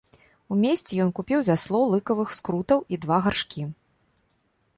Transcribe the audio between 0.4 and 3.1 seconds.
У месце ён купіў вясло лыкавых скруткаў і